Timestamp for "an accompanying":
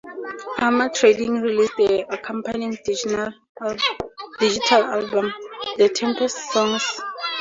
1.77-2.75